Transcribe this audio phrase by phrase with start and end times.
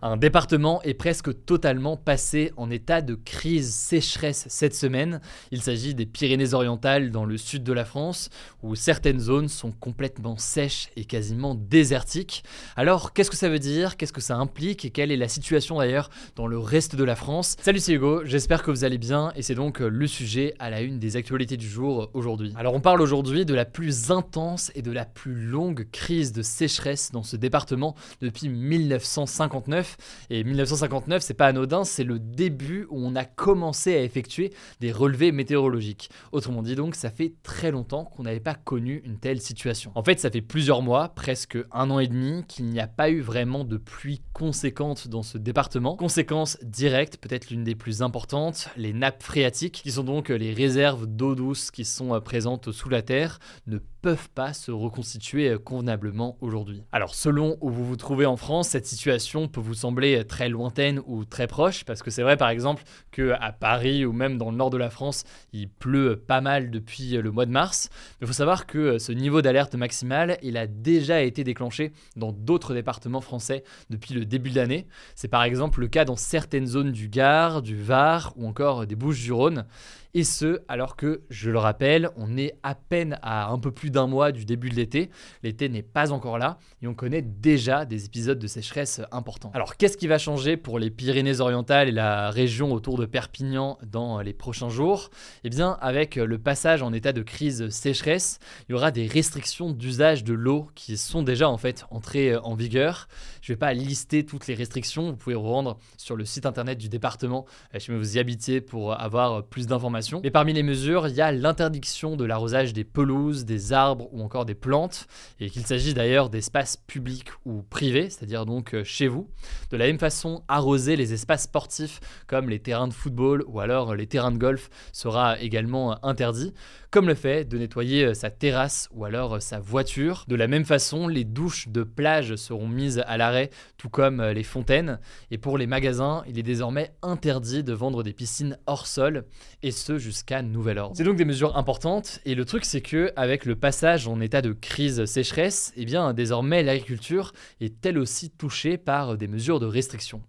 [0.00, 5.20] Un département est presque totalement passé en état de crise sécheresse cette semaine.
[5.50, 8.30] Il s'agit des Pyrénées-Orientales dans le sud de la France,
[8.62, 12.44] où certaines zones sont complètement sèches et quasiment désertiques.
[12.76, 13.96] Alors, qu'est-ce que ça veut dire?
[13.96, 14.84] Qu'est-ce que ça implique?
[14.84, 17.56] Et quelle est la situation d'ailleurs dans le reste de la France?
[17.60, 20.80] Salut, c'est Hugo, j'espère que vous allez bien et c'est donc le sujet à la
[20.80, 22.54] une des actualités du jour aujourd'hui.
[22.56, 26.42] Alors, on parle aujourd'hui de la plus intense et de la plus longue crise de
[26.42, 29.87] sécheresse dans ce département depuis 1959.
[30.30, 34.92] Et 1959, c'est pas anodin, c'est le début où on a commencé à effectuer des
[34.92, 36.10] relevés météorologiques.
[36.32, 39.92] Autrement dit donc, ça fait très longtemps qu'on n'avait pas connu une telle situation.
[39.94, 43.10] En fait, ça fait plusieurs mois, presque un an et demi, qu'il n'y a pas
[43.10, 45.96] eu vraiment de pluie conséquente dans ce département.
[45.96, 51.06] Conséquence directe, peut-être l'une des plus importantes, les nappes phréatiques, qui sont donc les réserves
[51.06, 55.58] d'eau douce qui sont euh, présentes sous la terre, ne peuvent pas se reconstituer euh,
[55.58, 56.82] convenablement aujourd'hui.
[56.92, 61.00] Alors selon où vous vous trouvez en France, cette situation peut vous sembler très lointaine
[61.06, 64.56] ou très proche, parce que c'est vrai par exemple qu'à Paris ou même dans le
[64.56, 67.88] nord de la France, il pleut pas mal depuis le mois de mars.
[68.20, 72.32] Mais il faut savoir que ce niveau d'alerte maximale, il a déjà été déclenché dans
[72.32, 74.86] d'autres départements français depuis le début de l'année.
[75.14, 78.96] C'est par exemple le cas dans certaines zones du Gard, du Var ou encore des
[78.96, 79.64] Bouches-du-Rhône.
[80.14, 83.90] Et ce, alors que, je le rappelle, on est à peine à un peu plus
[83.90, 85.10] d'un mois du début de l'été.
[85.42, 89.50] L'été n'est pas encore là et on connaît déjà des épisodes de sécheresse importants.
[89.52, 94.20] Alors qu'est-ce qui va changer pour les Pyrénées-Orientales et la région autour de Perpignan dans
[94.20, 95.10] les prochains jours?
[95.44, 98.38] Eh bien, avec le passage en état de crise sécheresse,
[98.68, 102.54] il y aura des restrictions d'usage de l'eau qui sont déjà en fait entrées en
[102.54, 103.08] vigueur.
[103.42, 106.46] Je ne vais pas lister toutes les restrictions, vous pouvez vous rendre sur le site
[106.46, 107.44] internet du département
[107.78, 111.32] si vous y habitez pour avoir plus d'informations mais parmi les mesures, il y a
[111.32, 115.06] l'interdiction de l'arrosage des pelouses, des arbres ou encore des plantes,
[115.40, 119.28] et qu'il s'agisse d'ailleurs d'espaces publics ou privés, c'est-à-dire donc euh, chez vous.
[119.70, 123.94] De la même façon, arroser les espaces sportifs comme les terrains de football ou alors
[123.94, 126.52] les terrains de golf sera également euh, interdit,
[126.90, 130.24] comme le fait de nettoyer euh, sa terrasse ou alors sa voiture.
[130.28, 134.42] De la même façon, les douches de plage seront mises à l'arrêt, tout comme les
[134.42, 134.98] fontaines,
[135.30, 139.24] et pour les magasins, il est désormais interdit de vendre des piscines hors sol,
[139.62, 140.94] et ce jusqu'à nouvel ordre.
[140.96, 144.42] C'est donc des mesures importantes et le truc c'est que avec le passage en état
[144.42, 149.66] de crise sécheresse, eh bien désormais l'agriculture est elle aussi touchée par des mesures de
[149.66, 150.20] restriction.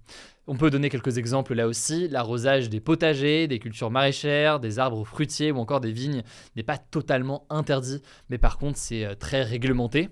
[0.52, 2.08] On peut donner quelques exemples là aussi.
[2.08, 6.24] L'arrosage des potagers, des cultures maraîchères, des arbres fruitiers ou encore des vignes
[6.56, 8.02] n'est pas totalement interdit,
[8.32, 10.10] mais par contre c'est euh, très réglementé.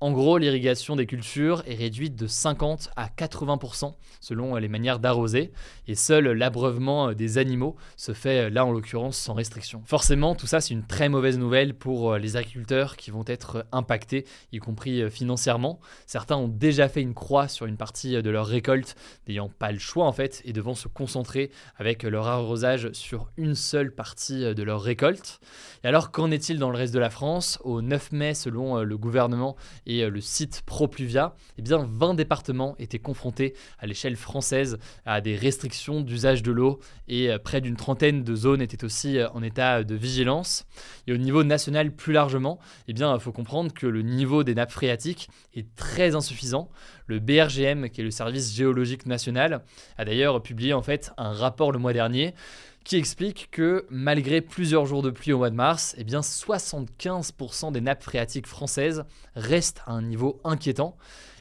[0.00, 4.98] En gros, l'irrigation des cultures est réduite de 50 à 80% selon euh, les manières
[4.98, 5.52] d'arroser,
[5.86, 9.80] et seul l'abreuvement euh, des animaux se fait là en l'occurrence sans restriction.
[9.86, 14.26] Forcément, tout ça c'est une très mauvaise nouvelle pour les agriculteurs qui vont être impactés,
[14.52, 15.80] y compris financièrement.
[16.04, 18.94] Certains ont déjà fait une croix sur une partie de leur récolte
[19.26, 23.54] n'ayant pas le choix en fait et devant se concentrer avec leur arrosage sur une
[23.54, 25.40] seule partie de leur récolte.
[25.84, 27.58] Et alors qu'en est-il dans le reste de la France?
[27.62, 29.56] Au 9 mai, selon euh, le gouvernement
[29.86, 35.20] et euh, le site ProPluvia, eh bien 20 départements étaient confrontés à l'échelle française à
[35.20, 39.42] des restrictions d'usage de l'eau et euh, près d'une trentaine de zones étaient aussi en
[39.42, 40.66] état de vigilance.
[41.06, 44.54] Et au niveau national plus largement, eh bien il faut comprendre que le niveau des
[44.54, 46.70] nappes phréatiques est très insuffisant.
[47.08, 49.62] Le BRGM, qui est le service géologique national,
[49.96, 52.34] a d'ailleurs publié en fait un rapport le mois dernier
[52.84, 57.72] qui explique que malgré plusieurs jours de pluie au mois de mars, eh bien 75%
[57.72, 60.96] des nappes phréatiques françaises restent à un niveau inquiétant.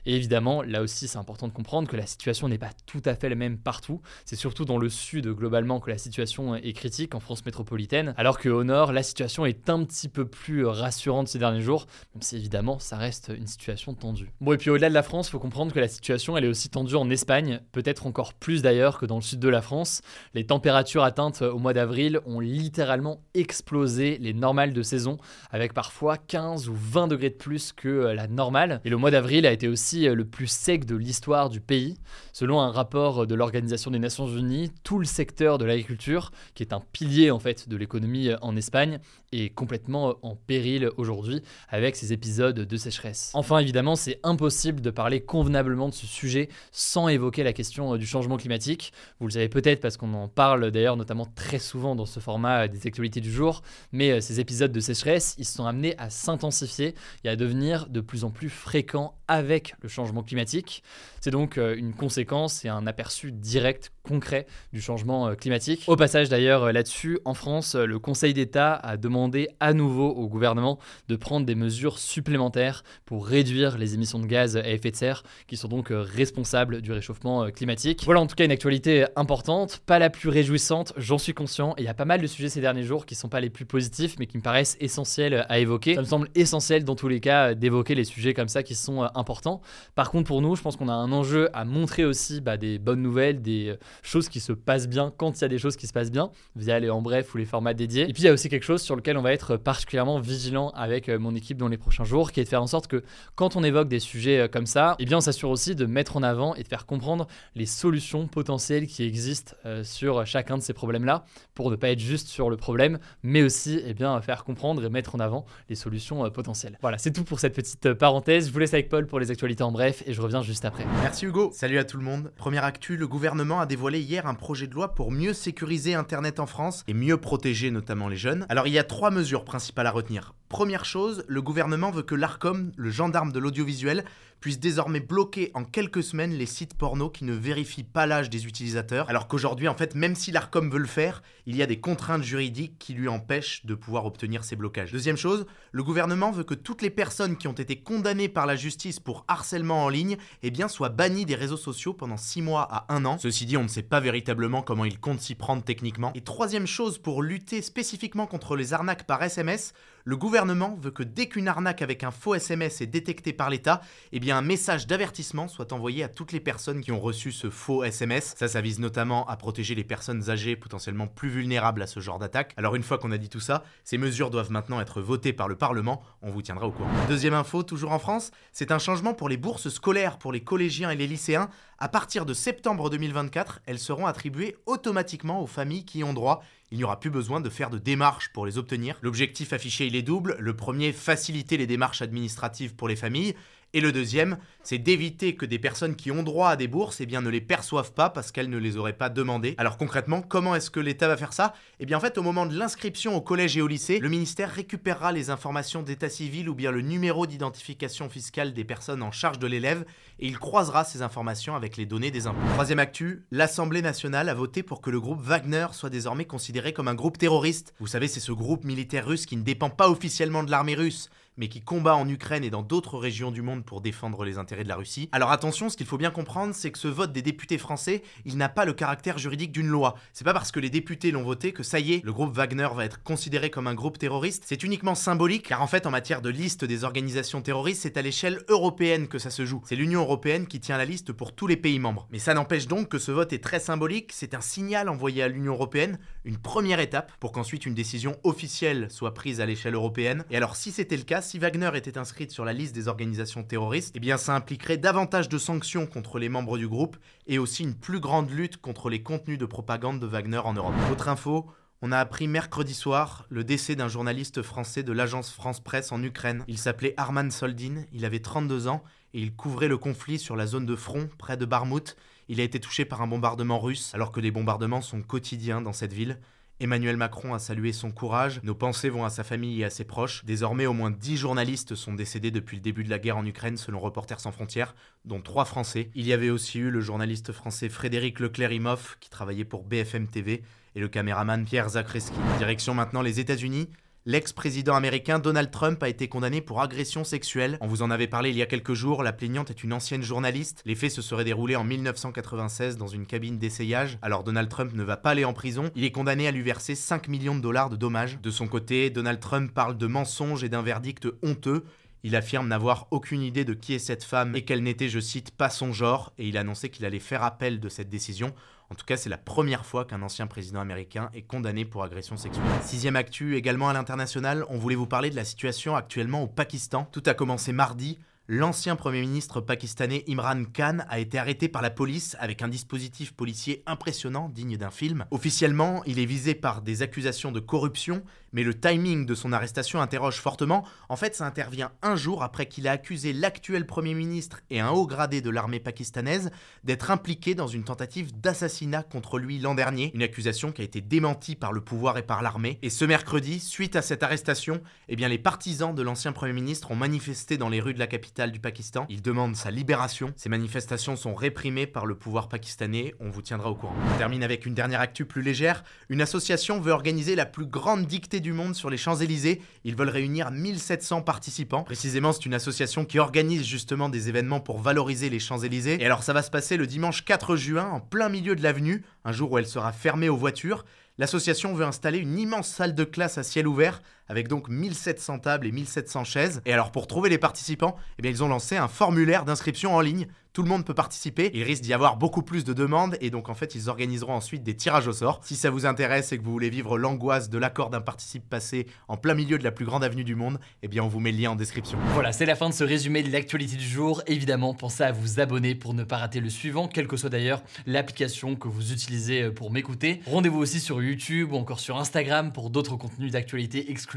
[0.07, 3.13] Et évidemment, là aussi, c'est important de comprendre que la situation n'est pas tout à
[3.13, 4.01] fait la même partout.
[4.23, 8.39] C'est surtout dans le sud, globalement, que la situation est critique, en France métropolitaine, alors
[8.39, 12.38] qu'au nord, la situation est un petit peu plus rassurante ces derniers jours, même si
[12.38, 14.31] évidemment, ça reste une situation tendue.
[14.39, 16.69] Bon, et puis au-delà de la France, faut comprendre que la situation, elle est aussi
[16.69, 20.01] tendue en Espagne, peut-être encore plus d'ailleurs que dans le sud de la France.
[20.33, 25.18] Les températures atteintes au mois d'avril ont littéralement explosé les normales de saison,
[25.51, 28.81] avec parfois 15 ou 20 degrés de plus que la normale.
[28.85, 31.97] Et le mois d'avril a été aussi euh, le plus sec de l'histoire du pays.
[32.33, 36.74] Selon un rapport de l'Organisation des Nations Unies, tout le secteur de l'agriculture, qui est
[36.74, 39.00] un pilier en fait de l'économie euh, en Espagne,
[39.31, 43.31] est complètement en péril aujourd'hui avec ces épisodes de sécheresse.
[43.33, 48.06] Enfin, évidemment, c'est impossible de parler convenablement de ce sujet sans évoquer la question du
[48.06, 48.94] changement climatique.
[49.19, 52.67] Vous le savez peut-être parce qu'on en parle d'ailleurs notamment très souvent dans ce format
[52.67, 53.61] des actualités du jour,
[53.91, 58.23] mais ces épisodes de sécheresse, ils sont amenés à s'intensifier et à devenir de plus
[58.23, 60.83] en plus fréquents avec le changement climatique.
[61.21, 65.83] C'est donc une conséquence et un aperçu direct, concret du changement climatique.
[65.88, 70.79] Au passage d'ailleurs là-dessus, en France, le Conseil d'État a demandé à nouveau au gouvernement
[71.09, 75.24] de prendre des mesures supplémentaires pour réduire les émissions de gaz à effet de serre
[75.47, 78.03] qui sont donc responsables du réchauffement climatique.
[78.06, 81.83] Voilà en tout cas une actualité importante, pas la plus réjouissante, j'en suis conscient, il
[81.83, 84.15] y a pas mal de sujets ces derniers jours qui sont pas les plus positifs
[84.19, 85.95] mais qui me paraissent essentiels à évoquer.
[85.95, 89.09] Ça me semble essentiel dans tous les cas d'évoquer les sujets comme ça qui sont
[89.17, 89.61] importants.
[89.95, 92.79] Par contre pour nous, je pense qu'on a un enjeu à montrer aussi bah, des
[92.79, 95.87] bonnes nouvelles, des choses qui se passent bien quand il y a des choses qui
[95.87, 98.03] se passent bien, via les en bref ou les formats dédiés.
[98.09, 100.69] Et puis il y a aussi quelque chose sur lequel on va être particulièrement vigilant
[100.75, 103.03] avec euh, mon équipe dans les prochains jours, qui est de faire en sorte que
[103.35, 106.17] quand on évoque des sujets euh, comme ça, eh bien on s'assure aussi de mettre
[106.17, 110.61] en avant et de faire comprendre les solutions potentielles qui existent euh, sur chacun de
[110.61, 114.43] ces problèmes-là, pour ne pas être juste sur le problème, mais aussi eh bien, faire
[114.43, 116.77] comprendre et mettre en avant les solutions potentielles.
[116.81, 118.47] Voilà, c'est tout pour cette petite parenthèse.
[118.47, 120.86] Je vous laisse avec Paul pour les actualités en bref et je reviens juste après.
[121.01, 121.51] Merci Hugo.
[121.54, 122.31] Salut à tout le monde.
[122.38, 126.39] Première actu, le gouvernement a dévoilé hier un projet de loi pour mieux sécuriser Internet
[126.39, 128.45] en France et mieux protéger notamment les jeunes.
[128.50, 130.33] Alors il y a trois mesures principales à retenir.
[130.50, 134.06] Première chose, le gouvernement veut que l'ARCOM, le gendarme de l'audiovisuel,
[134.39, 138.45] puisse désormais bloquer en quelques semaines les sites porno qui ne vérifient pas l'âge des
[138.45, 141.80] utilisateurs, alors qu'aujourd'hui, en fait, même si l'ARCOM veut le faire, il y a des
[141.80, 144.92] contraintes juridiques qui lui empêchent de pouvoir obtenir ces blocages.
[144.92, 148.56] Deuxième chose, le gouvernement veut que toutes les personnes qui ont été condamnées par la
[148.56, 152.94] justice pour harcèlement en ligne, eh soient bannies des réseaux sociaux pendant 6 mois à
[152.94, 153.18] 1 an.
[153.19, 156.12] Ceci dit, on ne sait pas véritablement comment il compte s'y prendre techniquement.
[156.16, 159.74] Et troisième chose, pour lutter spécifiquement contre les arnaques par SMS,
[160.07, 163.81] le gouvernement veut que dès qu'une arnaque avec un faux SMS est détectée par l'État,
[164.13, 167.83] eh un message d'avertissement soit envoyé à toutes les personnes qui ont reçu ce faux
[167.83, 168.33] SMS.
[168.38, 172.19] Ça, ça vise notamment à protéger les personnes âgées potentiellement plus vulnérables à ce genre
[172.19, 172.54] d'attaque.
[172.56, 175.50] Alors une fois qu'on a dit tout ça, ces mesures doivent maintenant être votées par
[175.50, 176.01] le Parlement.
[176.21, 176.89] On vous tiendra au courant.
[177.10, 180.89] Deuxième info, toujours en France, c'est un changement pour les bourses scolaires pour les collégiens
[180.89, 181.50] et les lycéens.
[181.79, 186.44] À partir de septembre 2024, elles seront attribuées automatiquement aux familles qui y ont droit
[186.71, 188.97] il n'y aura plus besoin de faire de démarches pour les obtenir.
[189.01, 190.35] L'objectif affiché, il est double.
[190.39, 193.35] Le premier, faciliter les démarches administratives pour les familles.
[193.73, 197.05] Et le deuxième, c'est d'éviter que des personnes qui ont droit à des bourses eh
[197.05, 199.55] bien, ne les perçoivent pas parce qu'elles ne les auraient pas demandées.
[199.57, 201.53] Alors concrètement, comment est-ce que l'État va faire ça?
[201.79, 204.49] Eh bien en fait, au moment de l'inscription au collège et au lycée, le ministère
[204.49, 209.39] récupérera les informations d'état civil ou bien le numéro d'identification fiscale des personnes en charge
[209.39, 209.85] de l'élève
[210.19, 212.47] et il croisera ces informations avec les données des impôts.
[212.53, 216.87] Troisième actu, l'Assemblée nationale a voté pour que le groupe Wagner soit désormais considéré comme
[216.87, 217.73] un groupe terroriste.
[217.79, 221.09] Vous savez, c'est ce groupe militaire russe qui ne dépend pas officiellement de l'armée russe,
[221.38, 224.63] mais qui combat en Ukraine et dans d'autres régions du monde pour défendre les intérêts
[224.63, 225.10] de la Russie.
[225.12, 228.38] Alors attention, ce qu'il faut bien comprendre, c'est que ce vote des députés français, il
[228.38, 229.95] n'a pas le caractère juridique d'une loi.
[230.13, 232.68] C'est pas parce que les députés l'ont voté que ça y est, le groupe Wagner
[232.75, 234.44] va être considéré comme un groupe terroriste.
[234.45, 238.01] C'est uniquement symbolique, car en fait, en matière de liste des organisations terroristes, c'est à
[238.01, 239.62] l'échelle européenne que ça se joue.
[239.66, 242.07] C'est l'Union européenne qui tient la liste pour tous les pays membres.
[242.12, 245.28] Mais ça n'empêche donc que ce vote est très symbolique, c'est un signal envoyé à
[245.28, 250.25] l'Union européenne, une première étape, pour qu'ensuite une décision officielle soit prise à l'échelle européenne.
[250.30, 253.44] Et alors si c'était le cas, si Wagner était inscrite sur la liste des organisations
[253.44, 256.95] terroristes, eh ça impliquerait davantage de sanctions contre les membres du groupe
[257.27, 260.74] et aussi une plus grande lutte contre les contenus de propagande de Wagner en Europe.
[260.89, 265.60] Autre info, on a appris mercredi soir le décès d'un journaliste français de l'agence France
[265.60, 266.46] Presse en Ukraine.
[266.48, 268.81] Il s'appelait Arman Soldin, il avait 32 ans
[269.13, 271.98] et il couvrait le conflit sur la zone de front près de Barmout.
[272.29, 275.74] Il a été touché par un bombardement russe alors que les bombardements sont quotidiens dans
[275.74, 276.19] cette ville.
[276.59, 279.83] Emmanuel Macron a salué son courage, nos pensées vont à sa famille et à ses
[279.83, 280.25] proches.
[280.25, 283.57] Désormais, au moins 10 journalistes sont décédés depuis le début de la guerre en Ukraine
[283.57, 284.73] selon Reporters sans frontières,
[285.05, 285.91] dont 3 Français.
[285.93, 290.41] Il y avait aussi eu le journaliste français Frédéric Leclerc-Imhoff, qui travaillait pour BFM TV,
[290.73, 292.17] et le caméraman Pierre Zakreski.
[292.39, 293.69] Direction maintenant les États-Unis.
[294.09, 297.57] L'ex-président américain Donald Trump a été condamné pour agression sexuelle.
[297.59, 300.01] On vous en avait parlé il y a quelques jours, la plaignante est une ancienne
[300.01, 300.61] journaliste.
[300.63, 303.99] Les faits se seraient déroulés en 1996 dans une cabine d'essayage.
[304.01, 306.73] Alors Donald Trump ne va pas aller en prison, il est condamné à lui verser
[306.73, 308.17] 5 millions de dollars de dommages.
[308.21, 311.65] De son côté, Donald Trump parle de mensonges et d'un verdict honteux.
[312.03, 315.31] Il affirme n'avoir aucune idée de qui est cette femme et qu'elle n'était, je cite,
[315.31, 318.33] pas son genre, et il a annoncé qu'il allait faire appel de cette décision.
[318.69, 322.17] En tout cas, c'est la première fois qu'un ancien président américain est condamné pour agression
[322.17, 322.45] sexuelle.
[322.62, 326.88] Sixième actu, également à l'international, on voulait vous parler de la situation actuellement au Pakistan.
[326.91, 327.97] Tout a commencé mardi.
[328.29, 333.13] L'ancien Premier ministre pakistanais Imran Khan a été arrêté par la police avec un dispositif
[333.13, 335.05] policier impressionnant, digne d'un film.
[335.12, 338.03] Officiellement, il est visé par des accusations de corruption,
[338.38, 340.63] Mais le timing de son arrestation interroge fortement.
[340.89, 344.70] En fait, ça intervient un jour après qu'il a accusé l'actuel Premier ministre et un
[344.70, 346.29] haut gradé de l'armée pakistanaise
[346.63, 349.89] d'être impliqués dans une tentative d'assassinat contre lui l'an dernier.
[349.96, 352.60] Une accusation qui a été démentie par le pouvoir et par l'armée.
[352.62, 356.70] Et ce mercredi, suite à cette arrestation, eh bien, les partisans de l'ancien Premier ministre
[356.70, 358.86] ont manifesté dans les rues de la capitale du Pakistan.
[358.88, 360.13] Ils demandent sa libération.
[360.15, 362.94] Ces manifestations sont réprimées par le pouvoir pakistanais.
[363.00, 363.74] On vous tiendra au courant.
[363.96, 365.63] On termine avec une dernière actu plus légère.
[365.89, 369.41] Une association veut organiser la plus grande dictée du monde sur les Champs-Élysées.
[369.63, 371.63] Ils veulent réunir 1700 participants.
[371.63, 375.81] Précisément, c'est une association qui organise justement des événements pour valoriser les Champs-Élysées.
[375.81, 378.84] Et alors, ça va se passer le dimanche 4 juin, en plein milieu de l'avenue,
[379.05, 380.65] un jour où elle sera fermée aux voitures.
[380.98, 385.47] L'association veut installer une immense salle de classe à ciel ouvert avec donc 1700 tables
[385.47, 386.41] et 1700 chaises.
[386.45, 389.81] Et alors pour trouver les participants, eh bien ils ont lancé un formulaire d'inscription en
[389.81, 390.07] ligne.
[390.33, 391.31] Tout le monde peut participer.
[391.33, 394.43] Il risque d'y avoir beaucoup plus de demandes et donc en fait ils organiseront ensuite
[394.43, 395.19] des tirages au sort.
[395.23, 398.67] Si ça vous intéresse et que vous voulez vivre l'angoisse de l'accord d'un participe passé
[398.87, 401.11] en plein milieu de la plus grande avenue du monde, eh bien on vous met
[401.11, 401.79] le lien en description.
[401.95, 404.03] Voilà, c'est la fin de ce résumé de l'actualité du jour.
[404.05, 407.41] Évidemment, pensez à vous abonner pour ne pas rater le suivant, quelle que soit d'ailleurs
[407.65, 410.01] l'application que vous utilisez euh, pour m'écouter.
[410.05, 413.97] Rendez-vous aussi sur YouTube ou encore sur Instagram pour d'autres contenus d'actualité exclusifs.